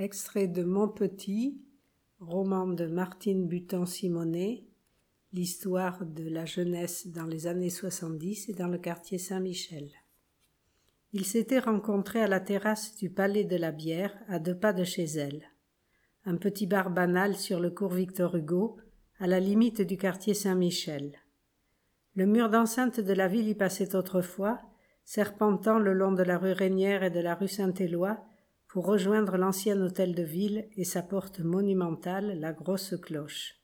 [0.00, 1.60] Extrait de Mon Petit,
[2.20, 4.64] roman de Martine Buton-Simonet,
[5.34, 9.90] l'histoire de la jeunesse dans les années 70 et dans le quartier Saint-Michel.
[11.12, 14.84] Ils s'étaient rencontrés à la terrasse du Palais de la Bière, à deux pas de
[14.84, 15.42] chez elle.
[16.24, 18.78] Un petit bar banal sur le cours Victor Hugo,
[19.18, 21.12] à la limite du quartier Saint-Michel.
[22.14, 24.62] Le mur d'enceinte de la ville y passait autrefois,
[25.04, 28.29] serpentant le long de la rue Régnière et de la rue Saint-Éloi,
[28.72, 33.56] pour rejoindre l'ancien hôtel de ville et sa porte monumentale, la grosse cloche.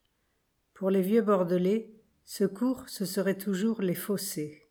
[0.74, 1.92] Pour les vieux Bordelais,
[2.24, 4.65] ce cours, ce serait toujours les fossés.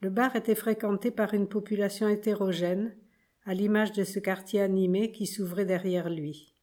[0.00, 2.96] Le bar était fréquenté par une population hétérogène,
[3.44, 6.54] à l'image de ce quartier animé qui s'ouvrait derrière lui.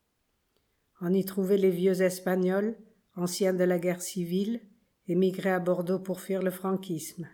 [0.99, 2.75] On y trouvait les vieux Espagnols,
[3.15, 4.59] anciens de la guerre civile,
[5.07, 7.27] émigrés à Bordeaux pour fuir le franquisme.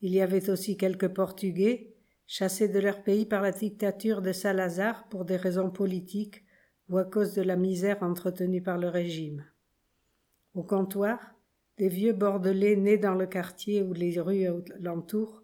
[0.00, 1.94] Il y avait aussi quelques Portugais,
[2.26, 6.44] chassés de leur pays par la dictature de Salazar pour des raisons politiques
[6.88, 9.44] ou à cause de la misère entretenue par le régime.
[10.54, 11.34] Au comptoir,
[11.78, 15.42] des vieux Bordelais nés dans le quartier ou les rues alentour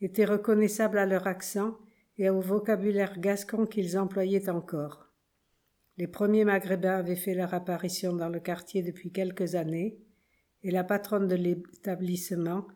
[0.00, 1.78] étaient reconnaissables à leur accent
[2.16, 5.12] et au vocabulaire gascon qu'ils employaient encore.
[5.96, 9.98] Les premiers Maghrébins avaient fait leur apparition dans le quartier depuis quelques années,
[10.62, 12.66] et la patronne de l'établissement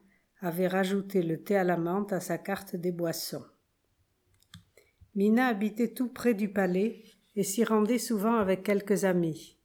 [0.42, 3.44] avait rajouté le thé à la menthe à sa carte des boissons.
[5.14, 7.04] Mina habitait tout près du palais
[7.36, 9.56] et s'y rendait souvent avec quelques amis.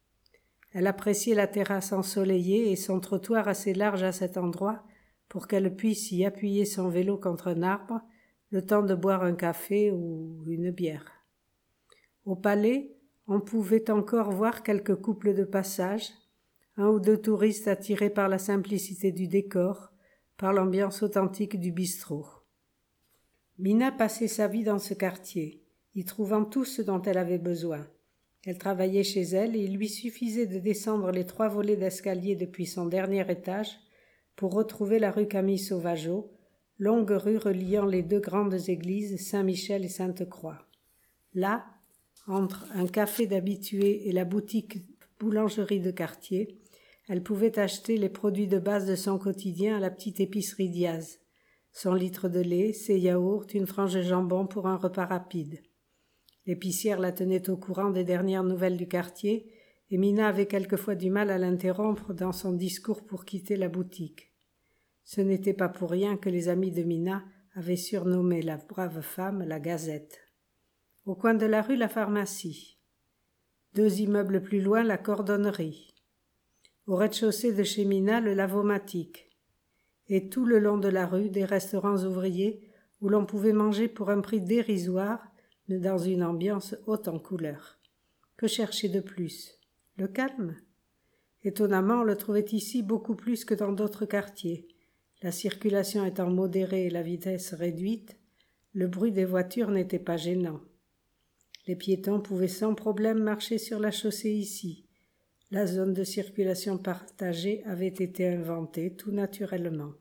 [0.74, 4.84] Elle appréciait la terrasse ensoleillée et son trottoir assez large à cet endroit
[5.30, 8.00] pour qu'elle puisse y appuyer son vélo contre un arbre,
[8.52, 11.12] le temps de boire un café ou une bière.
[12.26, 16.12] Au palais, on pouvait encore voir quelques couples de passage,
[16.76, 19.92] un ou deux touristes attirés par la simplicité du décor,
[20.38, 22.26] par l'ambiance authentique du bistrot.
[23.58, 25.64] Mina passait sa vie dans ce quartier,
[25.96, 27.88] y trouvant tout ce dont elle avait besoin.
[28.46, 32.68] Elle travaillait chez elle et il lui suffisait de descendre les trois volets d'escalier depuis
[32.68, 33.80] son dernier étage
[34.36, 36.32] pour retrouver la rue Camille Sauvageau,
[36.78, 40.60] longue rue reliant les deux grandes églises Saint-Michel et Sainte-Croix.
[41.34, 41.66] Là,
[42.28, 44.78] entre un café d'habitués et la boutique
[45.20, 46.60] boulangerie de quartier,
[47.08, 51.20] elle pouvait acheter les produits de base de son quotidien à la petite épicerie Diaz.
[51.72, 55.62] Son litre de lait, ses yaourts, une frange de jambon pour un repas rapide.
[56.46, 59.52] L'épicière la tenait au courant des dernières nouvelles du quartier,
[59.90, 64.34] et Mina avait quelquefois du mal à l'interrompre dans son discours pour quitter la boutique.
[65.06, 67.24] Ce n'était pas pour rien que les amis de Mina
[67.56, 70.20] avaient surnommé la brave femme la Gazette.
[71.06, 72.80] Au coin de la rue, la pharmacie.
[73.74, 75.94] Deux immeubles plus loin, la cordonnerie.
[76.88, 79.30] Au rez-de-chaussée de chez Mina, le lavomatique.
[80.08, 82.62] Et tout le long de la rue, des restaurants ouvriers
[83.02, 85.20] où l'on pouvait manger pour un prix dérisoire
[85.68, 87.78] mais dans une ambiance haute en couleurs.
[88.38, 89.60] Que chercher de plus?
[89.98, 90.56] Le calme?
[91.44, 94.70] Étonnamment, on le trouvait ici beaucoup plus que dans d'autres quartiers.
[95.22, 98.16] La circulation étant modérée et la vitesse réduite,
[98.74, 100.62] le bruit des voitures n'était pas gênant.
[101.68, 104.87] Les piétons pouvaient sans problème marcher sur la chaussée ici.
[105.50, 109.94] La zone de circulation partagée avait été inventée tout naturellement.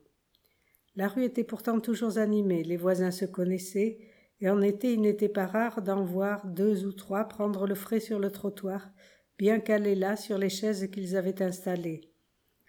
[0.97, 3.99] La rue était pourtant toujours animée, les voisins se connaissaient,
[4.41, 8.01] et en été il n'était pas rare d'en voir deux ou trois prendre le frais
[8.01, 8.89] sur le trottoir,
[9.37, 12.01] bien calés là sur les chaises qu'ils avaient installées.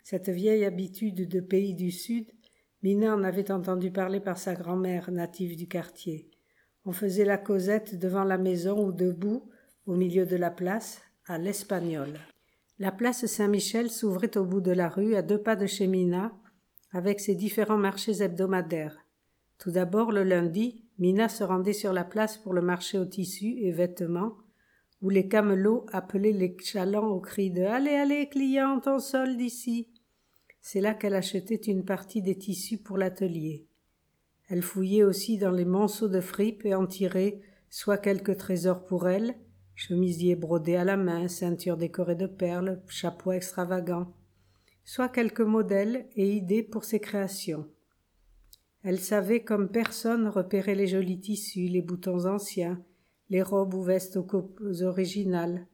[0.05, 2.31] Cette vieille habitude de pays du Sud,
[2.85, 6.31] Mina en avait entendu parler par sa grand-mère native du quartier.
[6.85, 9.51] On faisait la causette devant la maison ou debout,
[9.85, 12.21] au milieu de la place, à l'espagnol.
[12.81, 16.33] La place Saint-Michel s'ouvrait au bout de la rue, à deux pas de chez Mina,
[16.93, 18.97] avec ses différents marchés hebdomadaires.
[19.59, 23.59] Tout d'abord, le lundi, Mina se rendait sur la place pour le marché aux tissus
[23.59, 24.37] et vêtements,
[25.03, 29.89] où les camelots appelaient les chalands au cri de Allez, allez, cliente, on solde ici.
[30.61, 33.67] C'est là qu'elle achetait une partie des tissus pour l'atelier.
[34.49, 37.41] Elle fouillait aussi dans les monceaux de fripes et en tirait
[37.71, 39.35] soit quelques trésors pour elle,
[39.79, 44.13] chemisier brodé à la main, ceinture décorée de perles, chapeau extravagant,
[44.85, 47.65] soit quelques modèles et idées pour ses créations.
[48.83, 52.83] Elle savait comme personne repérer les jolis tissus, les boutons anciens,
[53.31, 55.69] les robes ou vestes aux originales.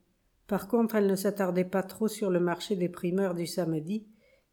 [0.48, 4.06] Par contre, elle ne s'attardait pas trop sur le marché des primeurs du samedi,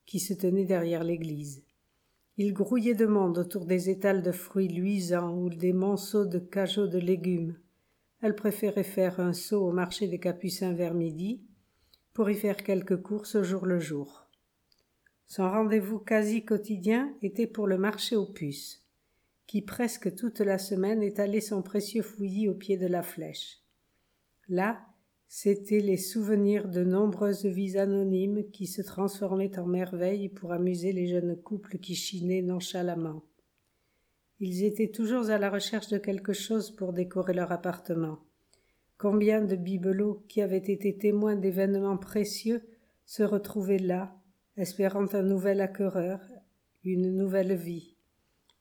[0.05, 1.65] qui se tenait derrière l'église.
[2.37, 6.87] Il grouillait de monde autour des étals de fruits luisants ou des monceaux de cajots
[6.87, 7.57] de légumes.
[8.21, 11.41] Elle préférait faire un saut au marché des Capucins vers midi,
[12.13, 14.27] pour y faire quelques courses au jour le jour.
[15.27, 18.85] Son rendez-vous quasi quotidien était pour le marché aux puces,
[19.47, 23.61] qui presque toute la semaine étalait son précieux fouillis au pied de la flèche.
[24.49, 24.81] Là,
[25.29, 31.07] c'étaient les souvenirs de nombreuses vies anonymes qui se transformaient en merveilles pour amuser les
[31.07, 33.23] jeunes couples qui chinaient nonchalamment.
[34.43, 38.17] Ils étaient toujours à la recherche de quelque chose pour décorer leur appartement.
[38.97, 42.63] Combien de bibelots qui avaient été témoins d'événements précieux
[43.05, 44.15] se retrouvaient là,
[44.57, 46.19] espérant un nouvel acquéreur,
[46.83, 47.95] une nouvelle vie.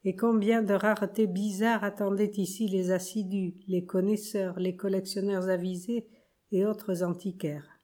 [0.05, 6.07] Et combien de raretés bizarres attendaient ici les assidus, les connaisseurs, les collectionneurs avisés
[6.53, 7.81] et autres antiquaires.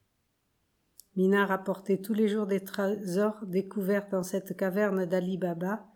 [1.17, 5.87] Mina rapportait tous les jours des trésors découverts dans cette caverne d'Ali Baba,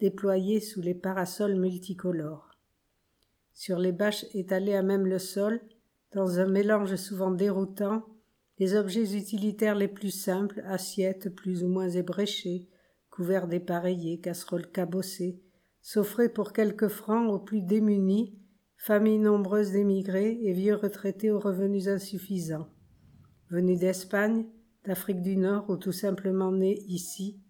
[0.00, 2.50] déployée sous les parasols multicolores.
[3.54, 5.60] Sur les bâches étalées à même le sol,
[6.12, 8.04] dans un mélange souvent déroutant,
[8.58, 12.68] les objets utilitaires les plus simples, assiettes plus ou moins ébréchées,
[13.10, 15.40] couverts dépareillés, casseroles cabossées,
[15.82, 18.38] s'offraient pour quelques francs aux plus démunis,
[18.76, 22.68] familles nombreuses d'émigrés et vieux retraités aux revenus insuffisants.
[23.50, 24.46] Venus d'Espagne,
[24.84, 27.40] d'Afrique du Nord ou tout simplement nés ici,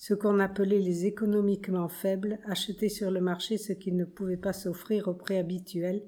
[0.00, 4.54] ceux qu'on appelait les économiquement faibles achetaient sur le marché ce qu'ils ne pouvaient pas
[4.54, 6.02] s'offrir au prix habituel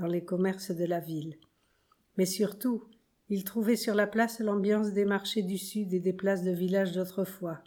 [0.00, 1.36] dans les commerces de la ville.
[2.16, 2.88] Mais surtout,
[3.28, 6.90] ils trouvaient sur la place l'ambiance des marchés du Sud et des places de village
[6.90, 7.62] d'autrefois.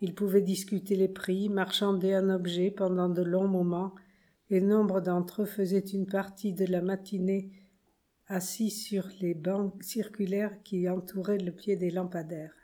[0.00, 3.94] Ils pouvaient discuter les prix, marchander un objet pendant de longs moments,
[4.48, 7.52] et nombre d'entre eux faisaient une partie de la matinée
[8.28, 12.61] assis sur les bancs circulaires qui entouraient le pied des lampadaires.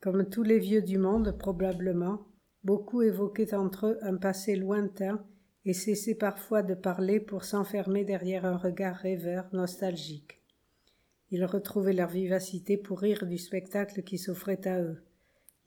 [0.00, 2.26] Comme tous les vieux du monde, probablement,
[2.64, 5.24] beaucoup évoquaient entre eux un passé lointain
[5.64, 10.40] et cessaient parfois de parler pour s'enfermer derrière un regard rêveur, nostalgique.
[11.30, 15.02] Ils retrouvaient leur vivacité pour rire du spectacle qui s'offrait à eux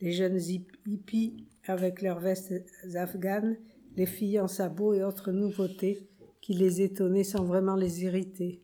[0.01, 0.39] les jeunes
[0.85, 2.53] hippies avec leurs vestes
[2.95, 3.57] afghanes,
[3.95, 6.07] les filles en sabots et autres nouveautés
[6.41, 8.63] qui les étonnaient sans vraiment les irriter.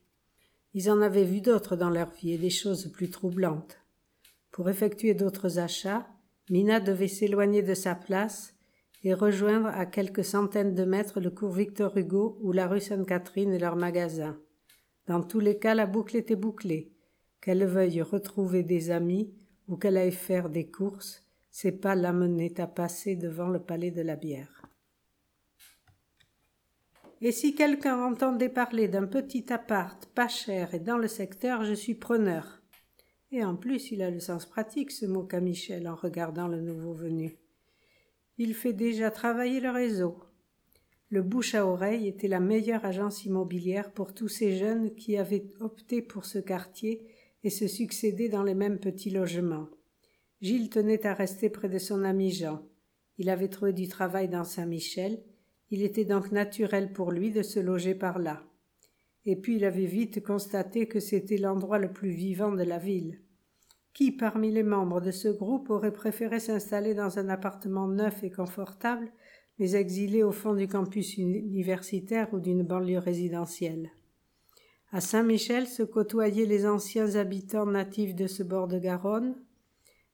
[0.74, 3.80] Ils en avaient vu d'autres dans leur vie et des choses plus troublantes.
[4.56, 6.08] Pour effectuer d'autres achats,
[6.50, 8.56] Mina devait s'éloigner de sa place
[9.04, 13.52] et rejoindre à quelques centaines de mètres le cours Victor Hugo ou la rue Sainte-Catherine
[13.52, 14.40] et leurs magasins.
[15.08, 16.94] Dans tous les cas, la boucle était bouclée.
[17.42, 19.36] Qu'elle veuille retrouver des amis
[19.68, 24.04] ou qu'elle aille faire des courses, ses pas l'amenaient à passer devant le palais de
[24.04, 24.62] la bière.
[27.20, 31.74] Et si quelqu'un entendait parler d'un petit appart pas cher et dans le secteur, je
[31.74, 32.62] suis preneur.
[33.44, 36.94] En plus, il a le sens pratique, ce mot qu'a Michel en regardant le nouveau
[36.94, 37.38] venu.
[38.38, 40.18] Il fait déjà travailler le réseau.
[41.10, 45.46] Le bouche à oreille était la meilleure agence immobilière pour tous ces jeunes qui avaient
[45.60, 47.06] opté pour ce quartier
[47.44, 49.68] et se succédaient dans les mêmes petits logements.
[50.42, 52.62] Gilles tenait à rester près de son ami Jean.
[53.18, 55.24] Il avait trouvé du travail dans Saint-Michel.
[55.72, 58.44] Il était donc naturel pour lui de se loger par là.
[59.26, 63.20] Et puis il avait vite constaté que c'était l'endroit le plus vivant de la ville.
[63.96, 68.30] Qui parmi les membres de ce groupe aurait préféré s'installer dans un appartement neuf et
[68.30, 69.10] confortable,
[69.58, 73.90] mais exilé au fond du campus universitaire ou d'une banlieue résidentielle?
[74.92, 79.38] À Saint-Michel se côtoyaient les anciens habitants natifs de ce bord de Garonne,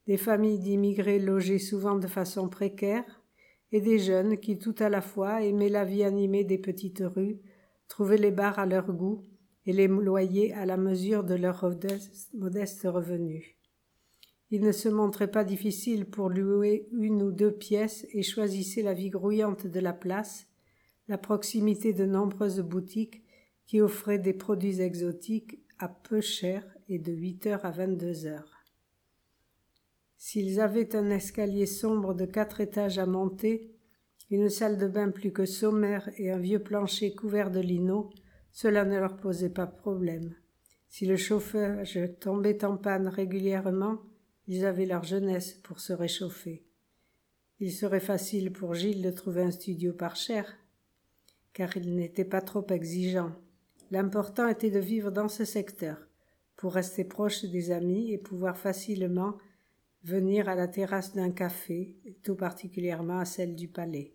[0.06, 3.20] des familles d'immigrés logées souvent de façon précaire,
[3.72, 7.40] et des jeunes qui tout à la fois aimaient la vie animée des petites rues,
[7.88, 9.22] trouvaient les bars à leur goût
[9.66, 11.68] et les loyers à la mesure de leurs
[12.32, 13.56] modestes revenus.
[14.52, 18.92] Il ne se montrait pas difficile pour louer une ou deux pièces et choisissait la
[18.92, 20.46] vie grouillante de la place,
[21.08, 23.22] la proximité de nombreuses boutiques
[23.64, 28.62] qui offraient des produits exotiques à peu cher et de huit heures à vingt-deux heures.
[30.18, 33.74] S'ils avaient un escalier sombre de quatre étages à monter,
[34.30, 38.10] une salle de bain plus que sommaire et un vieux plancher couvert de lino,
[38.52, 40.34] cela ne leur posait pas problème.
[40.90, 43.98] Si le chauffage tombait en panne régulièrement,
[44.46, 46.64] ils avaient leur jeunesse pour se réchauffer.
[47.60, 50.56] Il serait facile pour Gilles de trouver un studio par cher,
[51.52, 53.32] car il n'était pas trop exigeant.
[53.90, 56.08] L'important était de vivre dans ce secteur,
[56.56, 59.36] pour rester proche des amis et pouvoir facilement
[60.04, 64.14] venir à la terrasse d'un café, tout particulièrement à celle du palais.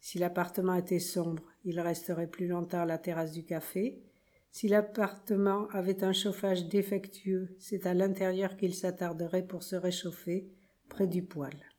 [0.00, 4.02] Si l'appartement était sombre, il resterait plus longtemps à la terrasse du café.
[4.54, 10.48] Si l'appartement avait un chauffage défectueux, c'est à l'intérieur qu'il s'attarderait pour se réchauffer,
[10.88, 11.73] près du poêle.